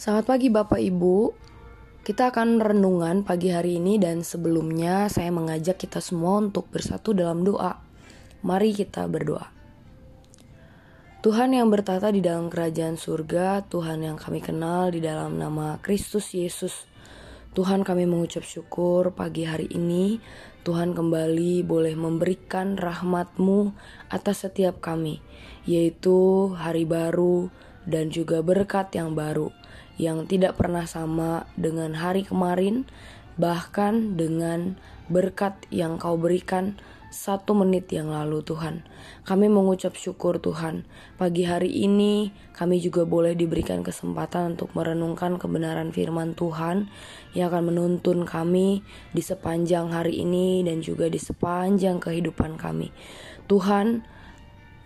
Selamat 0.00 0.32
pagi 0.32 0.48
Bapak 0.48 0.80
Ibu. 0.80 1.28
Kita 2.00 2.32
akan 2.32 2.56
renungan 2.56 3.20
pagi 3.20 3.52
hari 3.52 3.76
ini 3.76 4.00
dan 4.00 4.24
sebelumnya 4.24 5.12
saya 5.12 5.28
mengajak 5.28 5.76
kita 5.76 6.00
semua 6.00 6.40
untuk 6.40 6.72
bersatu 6.72 7.12
dalam 7.12 7.44
doa. 7.44 7.84
Mari 8.40 8.72
kita 8.72 9.04
berdoa. 9.04 9.52
Tuhan 11.20 11.52
yang 11.52 11.68
bertata 11.68 12.08
di 12.08 12.24
dalam 12.24 12.48
kerajaan 12.48 12.96
surga, 12.96 13.68
Tuhan 13.68 14.00
yang 14.00 14.16
kami 14.16 14.40
kenal 14.40 14.88
di 14.88 15.04
dalam 15.04 15.36
nama 15.36 15.76
Kristus 15.84 16.32
Yesus. 16.32 16.88
Tuhan 17.52 17.84
kami 17.84 18.08
mengucap 18.08 18.40
syukur 18.40 19.12
pagi 19.12 19.44
hari 19.44 19.68
ini 19.68 20.16
Tuhan 20.64 20.96
kembali 20.96 21.60
boleh 21.60 21.92
memberikan 21.92 22.80
rahmat-Mu 22.80 23.76
atas 24.08 24.48
setiap 24.48 24.80
kami, 24.80 25.20
yaitu 25.68 26.48
hari 26.56 26.88
baru 26.88 27.52
dan 27.84 28.08
juga 28.08 28.40
berkat 28.40 28.96
yang 28.96 29.12
baru 29.12 29.59
yang 30.00 30.24
tidak 30.24 30.56
pernah 30.56 30.88
sama 30.88 31.44
dengan 31.60 31.92
hari 31.92 32.24
kemarin, 32.24 32.88
bahkan 33.36 34.16
dengan 34.16 34.80
berkat 35.12 35.60
yang 35.68 36.00
Kau 36.00 36.16
berikan 36.16 36.80
satu 37.10 37.58
menit 37.58 37.90
yang 37.90 38.14
lalu 38.14 38.40
Tuhan. 38.46 38.86
Kami 39.26 39.50
mengucap 39.50 39.98
syukur 39.98 40.38
Tuhan. 40.38 40.86
Pagi 41.18 41.42
hari 41.42 41.82
ini 41.82 42.30
kami 42.54 42.78
juga 42.78 43.02
boleh 43.02 43.34
diberikan 43.34 43.82
kesempatan 43.82 44.54
untuk 44.56 44.70
merenungkan 44.78 45.36
kebenaran 45.36 45.90
firman 45.90 46.38
Tuhan 46.38 46.86
yang 47.34 47.50
akan 47.50 47.74
menuntun 47.74 48.22
kami 48.22 48.86
di 49.10 49.22
sepanjang 49.26 49.90
hari 49.90 50.22
ini 50.22 50.62
dan 50.62 50.80
juga 50.80 51.10
di 51.10 51.18
sepanjang 51.18 51.98
kehidupan 51.98 52.54
kami. 52.54 52.94
Tuhan, 53.50 54.06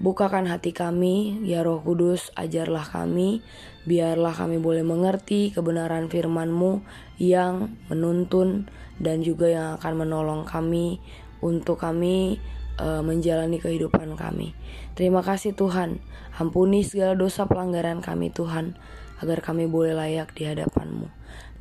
Bukakan 0.03 0.51
hati 0.51 0.75
kami, 0.75 1.39
ya 1.47 1.63
Roh 1.63 1.79
Kudus, 1.79 2.35
ajarlah 2.35 2.83
kami, 2.83 3.47
biarlah 3.87 4.35
kami 4.35 4.59
boleh 4.59 4.83
mengerti 4.83 5.55
kebenaran 5.55 6.11
firman-Mu 6.11 6.83
yang 7.23 7.79
menuntun 7.87 8.67
dan 8.99 9.23
juga 9.23 9.47
yang 9.47 9.79
akan 9.79 9.95
menolong 10.03 10.43
kami 10.51 10.99
untuk 11.39 11.79
kami 11.79 12.43
uh, 12.83 13.07
menjalani 13.07 13.63
kehidupan 13.63 14.19
kami. 14.19 14.59
Terima 14.99 15.23
kasih 15.23 15.55
Tuhan, 15.55 16.03
ampuni 16.43 16.83
segala 16.83 17.15
dosa 17.15 17.47
pelanggaran 17.47 18.03
kami 18.03 18.35
Tuhan, 18.35 18.75
agar 19.23 19.47
kami 19.47 19.71
boleh 19.71 19.95
layak 19.95 20.35
di 20.35 20.43
hadapan-Mu. 20.43 21.07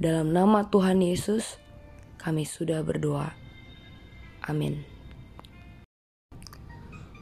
Dalam 0.02 0.34
nama 0.34 0.66
Tuhan 0.74 1.06
Yesus, 1.06 1.62
kami 2.18 2.50
sudah 2.50 2.82
berdoa. 2.82 3.38
Amin. 4.44 4.93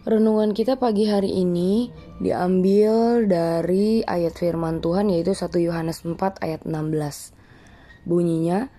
Renungan 0.01 0.57
kita 0.57 0.81
pagi 0.81 1.05
hari 1.05 1.29
ini 1.45 1.93
diambil 2.17 3.21
dari 3.29 4.01
ayat 4.01 4.33
firman 4.33 4.81
Tuhan 4.81 5.13
yaitu 5.13 5.37
1 5.37 5.53
Yohanes 5.61 6.01
4 6.01 6.41
ayat 6.41 6.65
16. 6.65 8.09
Bunyinya, 8.09 8.73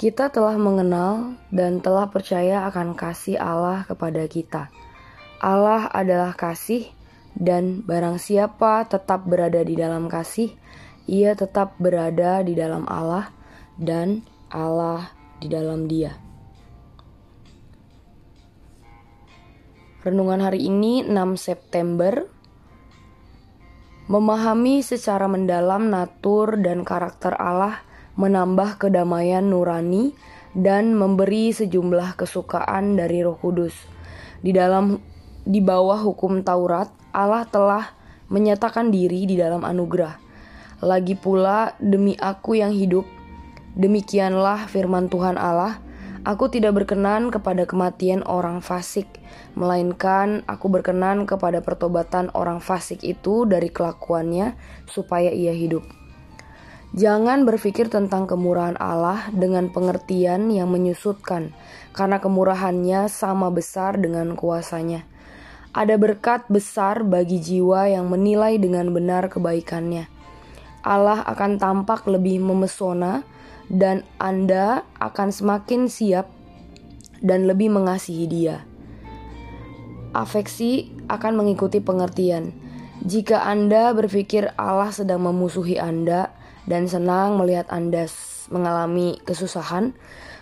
kita 0.00 0.32
telah 0.32 0.56
mengenal 0.56 1.36
dan 1.52 1.84
telah 1.84 2.08
percaya 2.08 2.64
akan 2.64 2.96
kasih 2.96 3.36
Allah 3.36 3.84
kepada 3.84 4.24
kita. 4.24 4.72
Allah 5.36 5.84
adalah 5.92 6.32
kasih 6.32 6.88
dan 7.36 7.84
barang 7.84 8.16
siapa 8.16 8.88
tetap 8.88 9.28
berada 9.28 9.60
di 9.60 9.76
dalam 9.76 10.08
kasih, 10.08 10.56
ia 11.04 11.36
tetap 11.36 11.76
berada 11.76 12.40
di 12.40 12.56
dalam 12.56 12.88
Allah 12.88 13.28
dan 13.76 14.24
Allah 14.48 15.12
di 15.44 15.52
dalam 15.52 15.84
dia. 15.84 16.27
Renungan 19.98 20.38
hari 20.38 20.70
ini 20.70 21.02
6 21.02 21.10
September 21.34 22.22
Memahami 24.06 24.78
secara 24.78 25.26
mendalam 25.26 25.90
natur 25.90 26.54
dan 26.54 26.86
karakter 26.86 27.34
Allah 27.34 27.82
menambah 28.14 28.78
kedamaian 28.78 29.42
nurani 29.42 30.14
dan 30.54 30.94
memberi 30.94 31.50
sejumlah 31.50 32.14
kesukaan 32.14 32.94
dari 32.94 33.26
Roh 33.26 33.42
Kudus. 33.42 33.74
Di 34.38 34.54
dalam 34.54 35.02
di 35.42 35.58
bawah 35.58 35.98
hukum 36.06 36.46
Taurat, 36.46 36.94
Allah 37.10 37.42
telah 37.50 37.90
menyatakan 38.30 38.94
diri 38.94 39.26
di 39.26 39.34
dalam 39.34 39.66
anugerah. 39.66 40.14
Lagi 40.78 41.18
pula 41.18 41.74
demi 41.82 42.14
aku 42.14 42.54
yang 42.54 42.70
hidup, 42.70 43.02
demikianlah 43.74 44.70
firman 44.70 45.10
Tuhan 45.10 45.34
Allah, 45.34 45.82
Aku 46.26 46.50
tidak 46.50 46.74
berkenan 46.74 47.30
kepada 47.30 47.62
kematian 47.62 48.26
orang 48.26 48.58
fasik, 48.58 49.06
melainkan 49.54 50.42
aku 50.50 50.66
berkenan 50.66 51.30
kepada 51.30 51.62
pertobatan 51.62 52.26
orang 52.34 52.58
fasik 52.58 53.06
itu 53.06 53.46
dari 53.46 53.70
kelakuannya, 53.70 54.58
supaya 54.90 55.30
ia 55.30 55.54
hidup. 55.54 55.86
Jangan 56.96 57.44
berpikir 57.44 57.92
tentang 57.92 58.24
kemurahan 58.24 58.74
Allah 58.80 59.28
dengan 59.30 59.68
pengertian 59.68 60.48
yang 60.48 60.72
menyusutkan, 60.72 61.52
karena 61.92 62.18
kemurahannya 62.18 63.06
sama 63.12 63.52
besar 63.52 64.00
dengan 64.00 64.34
kuasanya. 64.34 65.04
Ada 65.76 66.00
berkat 66.00 66.48
besar 66.48 67.04
bagi 67.04 67.38
jiwa 67.38 67.92
yang 67.92 68.08
menilai 68.08 68.56
dengan 68.56 68.88
benar 68.90 69.28
kebaikannya. 69.28 70.08
Allah 70.80 71.22
akan 71.28 71.60
tampak 71.60 72.08
lebih 72.08 72.40
memesona 72.40 73.22
dan 73.68 74.04
Anda 74.16 74.84
akan 75.00 75.28
semakin 75.32 75.86
siap 75.92 76.28
dan 77.20 77.44
lebih 77.44 77.68
mengasihi 77.72 78.24
Dia. 78.28 78.64
Afeksi 80.16 80.92
akan 81.12 81.36
mengikuti 81.36 81.84
pengertian. 81.84 82.56
Jika 83.04 83.44
Anda 83.44 83.94
berpikir 83.94 84.56
Allah 84.58 84.90
sedang 84.90 85.22
memusuhi 85.22 85.78
Anda 85.78 86.32
dan 86.66 86.88
senang 86.90 87.38
melihat 87.38 87.68
Anda 87.70 88.08
mengalami 88.48 89.20
kesusahan, 89.22 89.94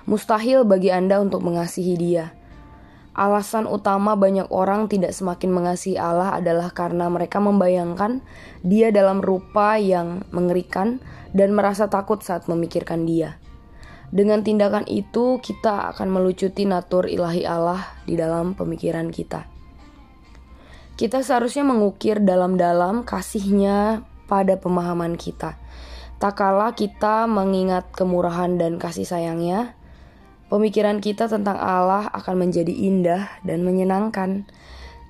mustahil 0.06 0.62
bagi 0.62 0.94
Anda 0.94 1.20
untuk 1.20 1.42
mengasihi 1.42 1.94
Dia. 1.98 2.32
Alasan 3.16 3.64
utama 3.64 4.12
banyak 4.12 4.52
orang 4.52 4.92
tidak 4.92 5.16
semakin 5.16 5.48
mengasihi 5.48 5.96
Allah 5.96 6.36
adalah 6.36 6.68
karena 6.68 7.08
mereka 7.08 7.40
membayangkan 7.40 8.20
Dia 8.60 8.92
dalam 8.92 9.24
rupa 9.24 9.80
yang 9.80 10.28
mengerikan 10.36 11.00
dan 11.32 11.56
merasa 11.56 11.88
takut 11.88 12.20
saat 12.20 12.44
memikirkan 12.44 13.08
Dia. 13.08 13.40
Dengan 14.12 14.44
tindakan 14.44 14.84
itu, 14.84 15.40
kita 15.40 15.96
akan 15.96 16.12
melucuti 16.12 16.68
natur 16.68 17.08
ilahi 17.08 17.48
Allah 17.48 17.80
di 18.04 18.20
dalam 18.20 18.52
pemikiran 18.52 19.08
kita. 19.08 19.48
Kita 21.00 21.24
seharusnya 21.24 21.64
mengukir 21.64 22.20
dalam-dalam 22.20 23.00
kasihnya 23.02 24.04
pada 24.28 24.60
pemahaman 24.60 25.16
kita. 25.16 25.56
Tak 26.16 26.36
kala 26.36 26.72
kita 26.72 27.28
mengingat 27.28 27.92
kemurahan 27.92 28.56
dan 28.56 28.80
kasih 28.80 29.04
sayangnya, 29.04 29.76
pemikiran 30.48 31.02
kita 31.02 31.26
tentang 31.26 31.58
Allah 31.58 32.10
akan 32.10 32.46
menjadi 32.46 32.70
indah 32.72 33.42
dan 33.42 33.62
menyenangkan. 33.66 34.46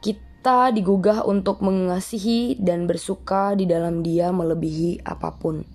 Kita 0.00 0.70
digugah 0.70 1.26
untuk 1.26 1.60
mengasihi 1.64 2.56
dan 2.60 2.86
bersuka 2.86 3.56
di 3.58 3.66
dalam 3.66 4.00
dia 4.00 4.30
melebihi 4.30 5.02
apa 5.02 5.34
pun. 5.34 5.66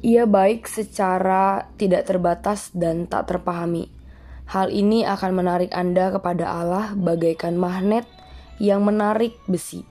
Ia 0.00 0.24
baik 0.24 0.64
secara 0.64 1.68
tidak 1.76 2.08
terbatas 2.08 2.72
dan 2.72 3.04
tak 3.04 3.28
terpahami. 3.28 3.92
Hal 4.48 4.72
ini 4.72 5.04
akan 5.04 5.30
menarik 5.36 5.70
Anda 5.76 6.08
kepada 6.08 6.48
Allah 6.48 6.96
bagaikan 6.96 7.60
magnet 7.60 8.08
yang 8.56 8.80
menarik 8.82 9.36
besi. 9.44 9.84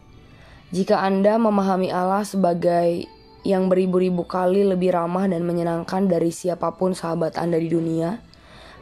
Jika 0.73 0.97
Anda 1.01 1.37
memahami 1.37 1.93
Allah 1.93 2.25
sebagai 2.25 3.05
yang 3.47 3.71
beribu-ribu 3.71 4.27
kali 4.27 4.67
lebih 4.67 4.91
ramah 4.91 5.27
dan 5.29 5.47
menyenangkan 5.47 6.11
dari 6.11 6.31
siapa 6.33 6.75
pun 6.75 6.91
sahabat 6.91 7.39
Anda 7.39 7.55
di 7.55 7.71
dunia, 7.71 8.19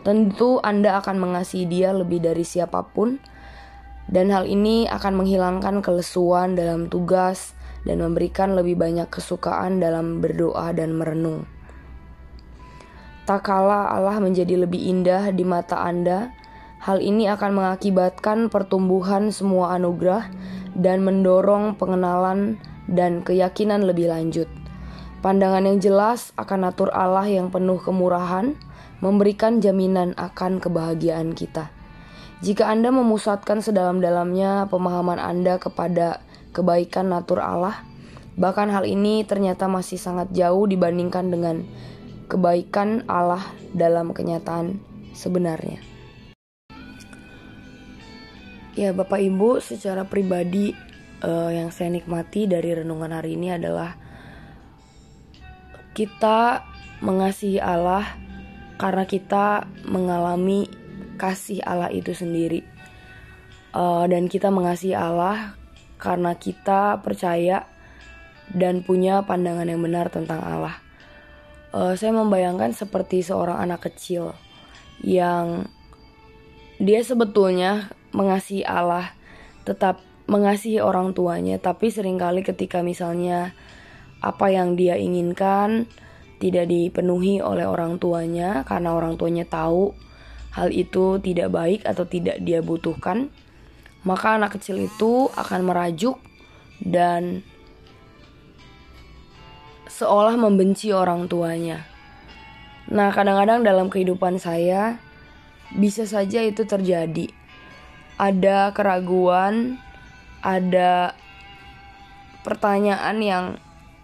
tentu 0.02 0.58
Anda 0.66 0.98
akan 1.04 1.22
mengasihi 1.22 1.70
Dia 1.70 1.94
lebih 1.94 2.24
dari 2.24 2.42
siapa 2.42 2.82
pun, 2.82 3.22
dan 4.10 4.34
hal 4.34 4.48
ini 4.48 4.90
akan 4.90 5.20
menghilangkan 5.20 5.86
kelesuan 5.86 6.58
dalam 6.58 6.90
tugas, 6.90 7.54
dan 7.86 8.02
memberikan 8.04 8.58
lebih 8.58 8.76
banyak 8.76 9.08
kesukaan 9.08 9.80
dalam 9.80 10.20
berdoa 10.20 10.74
dan 10.76 10.98
merenung. 10.98 11.48
Tak 13.28 13.44
kala 13.44 13.92
Allah 13.92 14.24
menjadi 14.24 14.64
lebih 14.64 14.80
indah 14.80 15.36
di 15.36 15.44
mata 15.44 15.84
Anda, 15.84 16.32
hal 16.80 17.04
ini 17.04 17.28
akan 17.28 17.60
mengakibatkan 17.60 18.48
pertumbuhan 18.48 19.36
semua 19.36 19.76
anugerah 19.76 20.32
dan 20.78 21.04
mendorong 21.04 21.76
pengenalan 21.76 22.56
dan 22.92 23.24
keyakinan 23.24 23.84
lebih 23.84 24.12
lanjut. 24.12 24.48
Pandangan 25.20 25.68
yang 25.68 25.80
jelas 25.84 26.32
akan 26.40 26.72
natur 26.72 26.90
Allah 26.96 27.28
yang 27.28 27.52
penuh 27.52 27.80
kemurahan 27.80 28.56
memberikan 29.04 29.60
jaminan 29.62 30.18
akan 30.18 30.58
kebahagiaan 30.64 31.36
kita. 31.38 31.70
Jika 32.42 32.70
Anda 32.70 32.94
memusatkan 32.94 33.66
sedalam-dalamnya 33.66 34.70
pemahaman 34.70 35.18
Anda 35.18 35.58
kepada 35.58 36.22
kebaikan 36.58 37.14
natur 37.14 37.42
Allah. 37.42 37.82
Bahkan 38.38 38.70
hal 38.70 38.86
ini 38.86 39.26
ternyata 39.26 39.66
masih 39.66 39.98
sangat 39.98 40.30
jauh 40.34 40.70
dibandingkan 40.70 41.34
dengan 41.34 41.66
kebaikan 42.30 43.02
Allah 43.10 43.42
dalam 43.74 44.14
kenyataan 44.14 44.78
sebenarnya. 45.18 45.82
Ya, 48.78 48.94
Bapak 48.94 49.18
Ibu, 49.18 49.58
secara 49.58 50.06
pribadi 50.06 50.78
uh, 51.24 51.50
yang 51.50 51.74
saya 51.74 51.94
nikmati 51.94 52.46
dari 52.46 52.74
renungan 52.74 53.14
hari 53.14 53.38
ini 53.40 53.54
adalah 53.56 53.98
kita 55.98 56.62
mengasihi 57.02 57.58
Allah 57.58 58.06
karena 58.78 59.10
kita 59.10 59.66
mengalami 59.90 60.70
kasih 61.18 61.66
Allah 61.66 61.90
itu 61.90 62.14
sendiri, 62.14 62.62
uh, 63.74 64.06
dan 64.06 64.30
kita 64.30 64.54
mengasihi 64.54 64.94
Allah 64.94 65.58
karena 65.98 66.38
kita 66.38 67.02
percaya 67.02 67.66
dan 68.54 68.86
punya 68.86 69.26
pandangan 69.26 69.66
yang 69.66 69.82
benar 69.82 70.14
tentang 70.14 70.46
Allah. 70.46 70.78
Uh, 71.74 71.98
saya 71.98 72.14
membayangkan 72.14 72.72
seperti 72.72 73.26
seorang 73.26 73.60
anak 73.60 73.90
kecil 73.90 74.38
yang 75.02 75.68
dia 76.78 77.02
sebetulnya 77.02 77.90
mengasihi 78.14 78.62
Allah, 78.62 79.12
tetap 79.66 80.07
mengasihi 80.28 80.84
orang 80.84 81.16
tuanya, 81.16 81.58
tapi 81.58 81.88
sering 81.88 82.20
kali 82.20 82.44
ketika 82.44 82.84
misalnya 82.84 83.56
apa 84.20 84.52
yang 84.52 84.76
dia 84.76 85.00
inginkan 85.00 85.88
tidak 86.38 86.70
dipenuhi 86.70 87.42
oleh 87.42 87.66
orang 87.66 87.98
tuanya 87.98 88.62
karena 88.68 88.94
orang 88.94 89.18
tuanya 89.18 89.46
tahu 89.48 89.94
hal 90.54 90.70
itu 90.74 91.22
tidak 91.22 91.54
baik 91.54 91.82
atau 91.86 92.06
tidak 92.06 92.38
dia 92.44 92.62
butuhkan, 92.62 93.30
maka 94.04 94.38
anak 94.38 94.58
kecil 94.60 94.78
itu 94.82 95.30
akan 95.34 95.62
merajuk 95.66 96.18
dan 96.82 97.42
seolah 99.88 100.38
membenci 100.38 100.94
orang 100.94 101.26
tuanya. 101.26 101.88
Nah, 102.88 103.12
kadang-kadang 103.12 103.68
dalam 103.68 103.92
kehidupan 103.92 104.40
saya 104.40 105.02
bisa 105.76 106.08
saja 106.08 106.40
itu 106.40 106.64
terjadi. 106.64 107.28
Ada 108.16 108.72
keraguan, 108.72 109.78
ada 110.42 111.16
pertanyaan 112.46 113.18
yang 113.20 113.46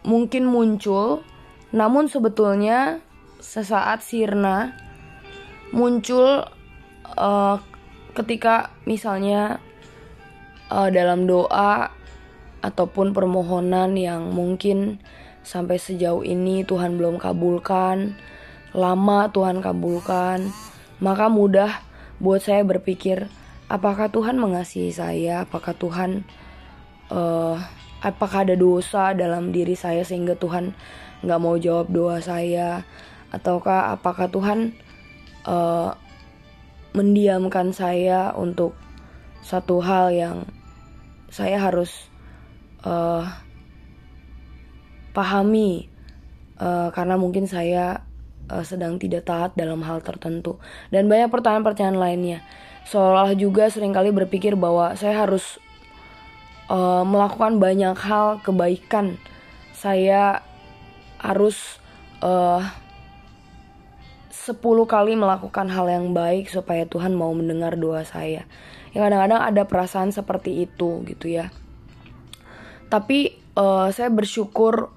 mungkin 0.03 0.49
muncul, 0.49 1.23
namun 1.71 2.11
sebetulnya 2.11 2.99
sesaat 3.39 4.03
sirna 4.03 4.75
muncul 5.73 6.47
uh, 7.17 7.57
ketika 8.13 8.69
misalnya 8.85 9.57
uh, 10.69 10.87
dalam 10.93 11.25
doa 11.25 11.89
ataupun 12.63 13.11
permohonan 13.11 13.97
yang 13.99 14.31
mungkin 14.31 15.01
sampai 15.43 15.75
sejauh 15.75 16.23
ini 16.23 16.63
Tuhan 16.63 16.95
belum 16.95 17.19
kabulkan, 17.19 18.15
lama 18.71 19.19
Tuhan 19.29 19.59
kabulkan, 19.59 20.47
maka 21.03 21.27
mudah 21.27 21.83
buat 22.23 22.39
saya 22.39 22.63
berpikir 22.63 23.27
apakah 23.73 24.13
Tuhan 24.13 24.37
mengasihi 24.37 24.93
saya, 24.93 25.49
apakah 25.49 25.73
Tuhan 25.73 26.21
uh, 27.09 27.57
apakah 28.05 28.45
ada 28.45 28.53
dosa 28.53 29.17
dalam 29.17 29.49
diri 29.49 29.73
saya 29.73 30.05
sehingga 30.05 30.37
Tuhan 30.37 30.77
nggak 31.25 31.41
mau 31.41 31.57
jawab 31.57 31.89
doa 31.89 32.21
saya? 32.21 32.85
Ataukah 33.33 33.97
apakah 33.97 34.29
Tuhan 34.29 34.77
uh, 35.49 35.97
mendiamkan 36.93 37.73
saya 37.73 38.29
untuk 38.37 38.77
satu 39.41 39.81
hal 39.81 40.13
yang 40.13 40.37
saya 41.33 41.57
harus 41.57 41.89
uh, 42.85 43.25
pahami 45.17 45.89
uh, 46.61 46.93
karena 46.93 47.17
mungkin 47.17 47.49
saya 47.49 48.05
uh, 48.53 48.61
sedang 48.61 49.01
tidak 49.01 49.25
taat 49.25 49.57
dalam 49.57 49.81
hal 49.81 50.05
tertentu. 50.05 50.61
Dan 50.93 51.09
banyak 51.09 51.33
pertanyaan-pertanyaan 51.33 51.97
lainnya 51.97 52.39
seolah 52.87 53.35
juga 53.37 53.71
sering 53.71 53.95
kali 53.95 54.11
berpikir 54.11 54.59
bahwa 54.59 54.93
saya 54.99 55.23
harus 55.23 55.59
uh, 56.67 57.03
melakukan 57.07 57.57
banyak 57.57 57.95
hal 57.97 58.39
kebaikan 58.43 59.17
saya 59.83 60.39
harus 61.19 61.79
uh, 62.23 62.63
10 64.31 64.59
kali 64.87 65.15
melakukan 65.15 65.67
hal 65.71 65.87
yang 65.91 66.11
baik 66.11 66.47
supaya 66.51 66.87
Tuhan 66.87 67.15
mau 67.15 67.31
mendengar 67.31 67.79
doa 67.79 68.03
saya. 68.03 68.43
Ya 68.91 68.99
kadang-kadang 69.03 69.39
ada 69.39 69.63
perasaan 69.63 70.11
seperti 70.11 70.67
itu 70.67 71.03
gitu 71.07 71.31
ya. 71.31 71.51
Tapi 72.87 73.35
uh, 73.55 73.87
saya 73.91 74.11
bersyukur 74.11 74.91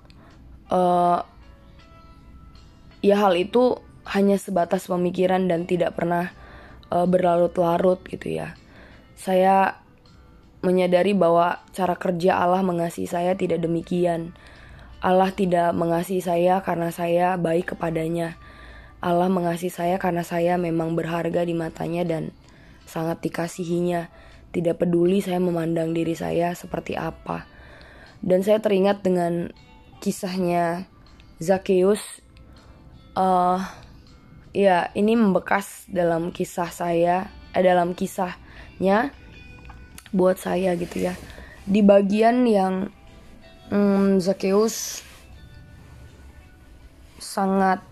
uh, 0.70 1.18
ya 3.02 3.16
hal 3.22 3.34
itu 3.38 3.78
hanya 4.06 4.38
sebatas 4.38 4.86
pemikiran 4.90 5.46
dan 5.50 5.66
tidak 5.66 5.94
pernah 5.98 6.34
uh, 6.90 7.06
berlarut-larut 7.06 8.02
gitu 8.06 8.36
ya. 8.36 8.54
Saya 9.16 9.80
menyadari 10.66 11.14
bahwa 11.14 11.62
cara 11.70 11.94
kerja 11.94 12.42
Allah 12.42 12.62
mengasihi 12.66 13.06
saya 13.06 13.38
tidak 13.38 13.62
demikian. 13.62 14.34
Allah 14.98 15.30
tidak 15.30 15.70
mengasihi 15.76 16.24
saya 16.24 16.64
karena 16.64 16.90
saya 16.90 17.38
baik 17.38 17.76
kepadanya. 17.76 18.34
Allah 18.98 19.30
mengasihi 19.30 19.70
saya 19.70 19.96
karena 20.00 20.26
saya 20.26 20.58
memang 20.58 20.98
berharga 20.98 21.46
di 21.46 21.54
matanya 21.54 22.02
dan 22.02 22.34
sangat 22.88 23.22
dikasihinya. 23.22 24.10
Tidak 24.50 24.74
peduli 24.80 25.20
saya 25.20 25.36
memandang 25.36 25.92
diri 25.92 26.16
saya 26.16 26.56
seperti 26.56 26.96
apa. 26.96 27.44
Dan 28.24 28.40
saya 28.40 28.58
teringat 28.58 29.04
dengan 29.04 29.52
kisahnya 30.00 30.88
Zakheus. 31.38 32.00
Uh, 33.16 33.60
ya, 34.56 34.88
ini 34.96 35.12
membekas 35.12 35.84
dalam 35.84 36.32
kisah 36.32 36.72
saya, 36.72 37.28
eh, 37.52 37.60
dalam 37.60 37.92
kisahnya 37.92 39.12
buat 40.16 40.40
saya 40.40 40.72
gitu 40.80 41.12
ya. 41.12 41.14
Di 41.68 41.84
bagian 41.84 42.48
yang 42.48 42.88
hmm, 43.68 44.16
Zakheus 44.24 45.04
sangat 47.20 47.84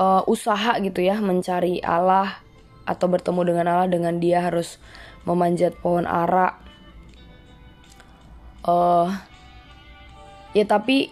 uh, 0.00 0.24
usaha 0.24 0.80
gitu 0.80 1.04
ya 1.04 1.20
mencari 1.20 1.84
Allah 1.84 2.40
atau 2.88 3.06
bertemu 3.12 3.52
dengan 3.52 3.66
Allah 3.68 3.88
dengan 3.92 4.16
dia 4.16 4.40
harus 4.40 4.80
memanjat 5.28 5.76
pohon 5.84 6.08
ara. 6.08 6.56
Uh, 8.62 9.10
ya 10.54 10.62
tapi 10.64 11.10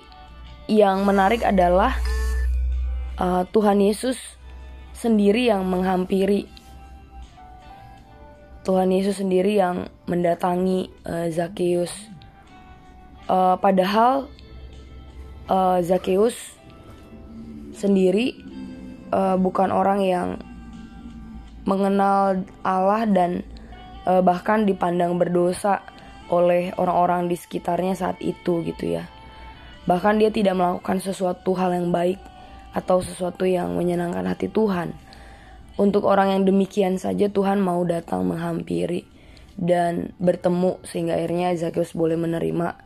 yang 0.71 1.03
menarik 1.03 1.43
adalah 1.43 1.99
uh, 3.21 3.45
Tuhan 3.53 3.85
Yesus 3.85 4.17
sendiri 4.97 5.53
yang 5.53 5.69
menghampiri 5.69 6.49
Tuhan 8.65 8.93
Yesus 8.93 9.21
sendiri 9.21 9.57
yang 9.57 9.89
mendatangi 10.05 10.93
uh, 11.09 11.29
Zakheus. 11.33 11.93
Uh, 13.31 13.57
padahal 13.61 14.29
uh, 15.49 15.79
Zakheus 15.81 16.37
sendiri 17.73 18.37
uh, 19.15 19.41
bukan 19.41 19.73
orang 19.73 20.01
yang 20.05 20.29
mengenal 21.65 22.45
Allah 22.61 23.09
dan 23.09 23.47
uh, 24.05 24.21
bahkan 24.21 24.69
dipandang 24.69 25.17
berdosa 25.17 25.81
oleh 26.31 26.71
orang-orang 26.77 27.27
di 27.27 27.37
sekitarnya 27.41 27.97
saat 27.97 28.21
itu 28.21 28.61
gitu 28.63 29.01
ya. 29.01 29.09
Bahkan 29.89 30.21
dia 30.21 30.29
tidak 30.29 30.55
melakukan 30.61 31.01
sesuatu 31.01 31.57
hal 31.57 31.75
yang 31.75 31.89
baik 31.91 32.21
atau 32.71 33.03
sesuatu 33.03 33.47
yang 33.47 33.75
menyenangkan 33.75 34.27
hati 34.27 34.47
Tuhan. 34.51 34.95
Untuk 35.81 36.05
orang 36.05 36.37
yang 36.37 36.43
demikian 36.45 37.01
saja 37.01 37.33
Tuhan 37.33 37.59
mau 37.63 37.81
datang 37.89 38.29
menghampiri 38.29 39.09
dan 39.57 40.13
bertemu 40.21 40.81
sehingga 40.85 41.17
akhirnya 41.17 41.57
Zakheus 41.57 41.97
boleh 41.97 42.21
menerima 42.21 42.77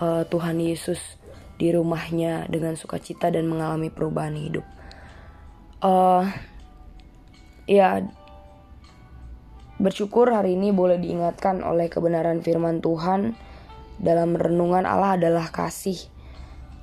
uh, 0.00 0.22
Tuhan 0.24 0.56
Yesus 0.60 1.20
di 1.60 1.68
rumahnya 1.76 2.48
dengan 2.48 2.74
sukacita 2.80 3.28
dan 3.28 3.44
mengalami 3.44 3.92
perubahan 3.92 4.32
hidup. 4.32 4.64
Uh, 5.84 6.24
ya 7.68 8.04
bersyukur 9.80 10.28
hari 10.28 10.56
ini 10.56 10.72
boleh 10.72 11.00
diingatkan 11.00 11.64
oleh 11.64 11.88
kebenaran 11.88 12.44
firman 12.44 12.84
Tuhan 12.84 13.32
dalam 14.00 14.36
renungan 14.36 14.84
Allah 14.88 15.16
adalah 15.16 15.48
kasih 15.52 15.96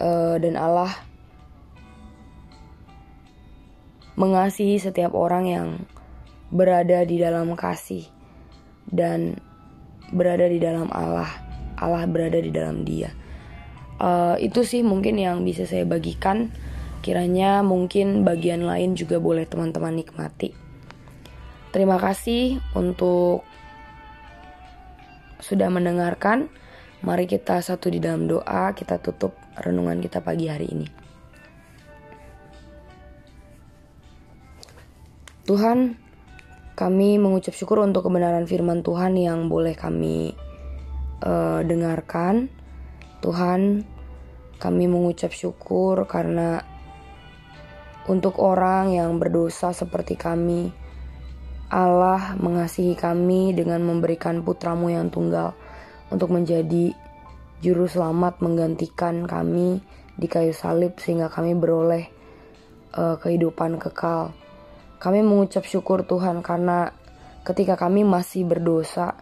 uh, 0.02 0.38
dan 0.38 0.58
Allah 0.58 0.94
mengasihi 4.18 4.82
setiap 4.82 5.14
orang 5.14 5.46
yang 5.46 5.68
berada 6.50 7.06
di 7.06 7.22
dalam 7.22 7.54
kasih 7.54 8.10
dan 8.90 9.38
berada 10.10 10.50
di 10.50 10.58
dalam 10.58 10.90
Allah. 10.90 11.30
Allah 11.78 12.10
berada 12.10 12.42
di 12.42 12.50
dalam 12.50 12.82
Dia. 12.82 13.14
Uh, 14.02 14.34
itu 14.42 14.66
sih 14.66 14.82
mungkin 14.82 15.22
yang 15.22 15.46
bisa 15.46 15.70
saya 15.70 15.86
bagikan. 15.86 16.50
Kiranya 17.06 17.62
mungkin 17.62 18.26
bagian 18.26 18.66
lain 18.66 18.98
juga 18.98 19.22
boleh 19.22 19.46
teman-teman 19.46 19.94
nikmati. 20.02 20.52
Terima 21.70 22.02
kasih 22.02 22.58
untuk 22.74 23.46
sudah 25.38 25.70
mendengarkan. 25.70 26.50
Mari 27.06 27.30
kita 27.30 27.62
satu 27.62 27.94
di 27.94 28.02
dalam 28.02 28.26
doa, 28.26 28.74
kita 28.74 28.98
tutup 28.98 29.38
renungan 29.62 30.02
kita 30.02 30.26
pagi 30.26 30.50
hari 30.50 30.74
ini. 30.74 31.07
Tuhan, 35.48 35.96
kami 36.76 37.16
mengucap 37.16 37.56
syukur 37.56 37.80
untuk 37.80 38.12
kebenaran 38.12 38.44
firman 38.44 38.84
Tuhan 38.84 39.16
yang 39.16 39.48
boleh 39.48 39.80
kami 39.80 40.36
uh, 41.24 41.64
dengarkan. 41.64 42.52
Tuhan, 43.24 43.88
Kami 44.58 44.90
mengucap 44.90 45.38
syukur 45.38 46.10
karena 46.10 46.66
untuk 48.10 48.42
orang 48.42 48.90
yang 48.90 49.22
berdosa 49.22 49.70
seperti 49.70 50.18
kami, 50.18 50.74
Allah 51.70 52.34
mengasihi 52.42 52.98
kami 52.98 53.54
dengan 53.54 53.86
memberikan 53.86 54.42
putramu 54.42 54.90
yang 54.90 55.14
tunggal 55.14 55.54
untuk 56.10 56.34
menjadi 56.34 56.98
juru 57.62 57.86
selamat 57.86 58.42
menggantikan 58.42 59.30
kami 59.30 59.78
di 60.18 60.26
kayu 60.26 60.58
salib 60.58 60.98
sehingga 60.98 61.30
kami 61.30 61.54
beroleh 61.54 62.10
uh, 62.98 63.22
kehidupan 63.22 63.78
kekal. 63.78 64.34
Kami 64.98 65.22
mengucap 65.22 65.62
syukur 65.64 66.06
Tuhan 66.06 66.42
karena 66.42 66.90
ketika 67.46 67.78
kami 67.78 68.02
masih 68.02 68.50
berdosa, 68.50 69.14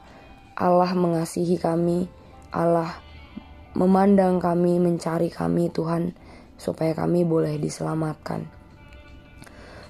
Allah 0.56 0.96
mengasihi 0.96 1.60
kami, 1.60 2.08
Allah 2.56 2.96
memandang 3.76 4.40
kami, 4.40 4.80
mencari 4.80 5.28
kami 5.28 5.68
Tuhan 5.68 6.16
supaya 6.56 6.96
kami 6.96 7.28
boleh 7.28 7.60
diselamatkan. 7.60 8.48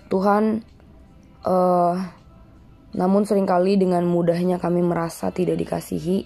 Tuhan, 0.10 0.66
uh, 1.46 1.96
namun 2.98 3.22
sering 3.30 3.46
kali 3.46 3.78
dengan 3.78 4.10
mudahnya 4.10 4.58
kami 4.58 4.82
merasa 4.82 5.30
tidak 5.30 5.62
dikasihi 5.62 6.26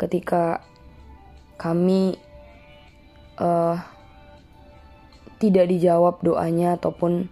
ketika 0.00 0.64
kami 1.60 2.16
uh, 3.36 3.76
tidak 5.38 5.68
dijawab 5.68 6.24
doanya 6.24 6.80
ataupun 6.80 7.28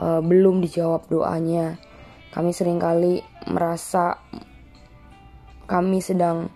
uh, 0.00 0.20
belum 0.20 0.62
dijawab 0.64 1.08
doanya. 1.08 1.80
Kami 2.32 2.52
sering 2.52 2.76
kali 2.76 3.24
merasa 3.48 4.20
kami 5.66 5.98
sedang 6.04 6.52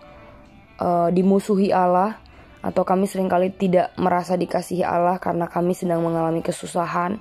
uh, 0.77 1.09
dimusuhi 1.09 1.73
Allah 1.73 2.21
atau 2.61 2.85
kami 2.85 3.09
sering 3.09 3.27
kali 3.27 3.49
tidak 3.49 3.89
merasa 3.97 4.37
dikasihi 4.37 4.85
Allah 4.85 5.17
karena 5.17 5.49
kami 5.49 5.73
sedang 5.73 6.05
mengalami 6.05 6.45
kesusahan, 6.45 7.17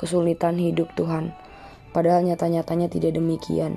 kesulitan 0.00 0.56
hidup 0.56 0.88
Tuhan. 0.96 1.36
Padahal 1.92 2.24
nyata-nyatanya 2.24 2.88
tidak 2.88 3.16
demikian. 3.16 3.76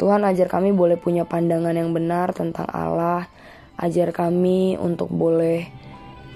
Tuhan 0.00 0.22
ajar 0.24 0.46
kami 0.48 0.72
boleh 0.72 0.96
punya 0.96 1.26
pandangan 1.26 1.74
yang 1.74 1.90
benar 1.92 2.32
tentang 2.32 2.70
Allah. 2.70 3.28
Ajar 3.78 4.10
kami 4.14 4.78
untuk 4.78 5.10
boleh 5.10 5.66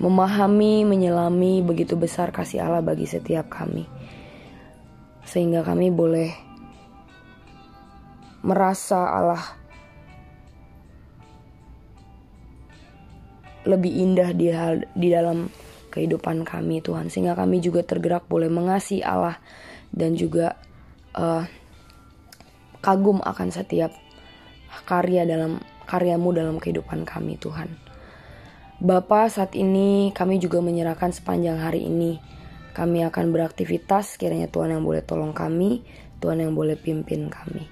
memahami, 0.02 0.82
menyelami 0.82 1.62
begitu 1.62 1.94
besar 1.94 2.34
kasih 2.34 2.66
Allah 2.66 2.82
bagi 2.82 3.06
setiap 3.06 3.46
kami. 3.50 3.86
Sehingga 5.24 5.64
kami 5.64 5.88
boleh 5.88 6.34
merasa 8.42 9.06
Allah 9.06 9.42
lebih 13.62 13.94
indah 13.94 14.34
di, 14.34 14.50
hal, 14.50 14.82
di 14.98 15.14
dalam 15.14 15.46
kehidupan 15.94 16.42
kami 16.42 16.82
Tuhan 16.82 17.06
sehingga 17.06 17.38
kami 17.38 17.62
juga 17.62 17.86
tergerak 17.86 18.26
boleh 18.26 18.50
mengasihi 18.50 19.06
Allah 19.06 19.38
dan 19.94 20.18
juga 20.18 20.58
uh, 21.14 21.46
kagum 22.82 23.22
akan 23.22 23.48
setiap 23.54 23.94
karya 24.88 25.22
dalam 25.22 25.62
karyamu 25.86 26.34
dalam 26.34 26.56
kehidupan 26.58 27.06
kami 27.06 27.38
Tuhan. 27.38 27.78
Bapak 28.82 29.30
saat 29.30 29.54
ini 29.54 30.10
kami 30.10 30.42
juga 30.42 30.58
menyerahkan 30.58 31.14
sepanjang 31.14 31.62
hari 31.62 31.86
ini 31.86 32.18
kami 32.72 33.04
akan 33.06 33.30
beraktivitas 33.30 34.16
kiranya 34.16 34.48
Tuhan 34.48 34.72
yang 34.72 34.82
boleh 34.82 35.04
tolong 35.04 35.36
kami, 35.36 35.84
Tuhan 36.18 36.40
yang 36.40 36.56
boleh 36.56 36.74
pimpin 36.74 37.28
kami. 37.28 37.68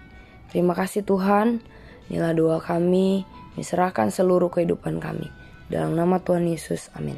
Terima 0.53 0.77
kasih 0.77 1.03
Tuhan, 1.03 1.65
inilah 2.13 2.37
doa 2.37 2.59
kami, 2.61 3.25
diserahkan 3.57 4.13
seluruh 4.13 4.53
kehidupan 4.53 5.01
kami. 5.01 5.27
Dalam 5.71 5.95
nama 5.97 6.21
Tuhan 6.21 6.47
Yesus, 6.47 6.91
amin. 6.95 7.17